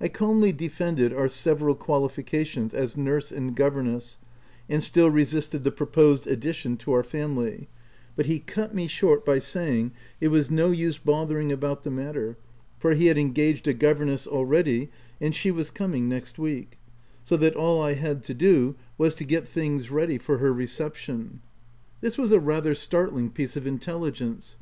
I 0.00 0.06
calmly 0.06 0.52
defended 0.52 1.12
our 1.12 1.26
several 1.26 1.74
qualifications 1.74 2.72
as 2.72 2.96
nurse 2.96 3.32
and 3.32 3.56
governess, 3.56 4.16
and 4.68 4.80
still 4.84 5.10
resisted 5.10 5.64
the 5.64 5.72
proposed 5.72 6.28
addition 6.28 6.76
to 6.76 6.92
our 6.92 7.02
family; 7.02 7.66
but 8.14 8.26
he 8.26 8.38
cut 8.38 8.72
me 8.72 8.86
short 8.86 9.24
by 9.26 9.40
saying, 9.40 9.90
it 10.20 10.28
was 10.28 10.48
no 10.48 10.70
use 10.70 10.98
bothering 10.98 11.50
about 11.50 11.82
the 11.82 11.90
matter, 11.90 12.36
for 12.78 12.94
he 12.94 13.06
had 13.06 13.18
engaged 13.18 13.66
a 13.66 13.74
gover 13.74 14.06
ness 14.06 14.28
already, 14.28 14.90
and 15.20 15.34
she 15.34 15.50
was 15.50 15.72
coming 15.72 16.08
next 16.08 16.38
week; 16.38 16.78
so 17.24 17.36
that 17.36 17.56
all 17.56 17.82
I 17.82 17.94
had 17.94 18.22
to 18.22 18.34
do 18.34 18.76
was 18.96 19.16
to 19.16 19.24
get 19.24 19.48
things 19.48 19.90
ready 19.90 20.14
F 20.14 20.26
2 20.26 20.34
100 20.34 20.38
THE 20.38 20.38
TEX 20.38 20.38
ANT 20.38 20.38
for 20.38 20.46
her 20.46 20.52
reception. 20.86 21.40
This 22.00 22.16
was 22.16 22.30
a 22.30 22.38
rather 22.38 22.76
startling 22.76 23.28
piece 23.30 23.56
of 23.56 23.66
intelligence. 23.66 24.56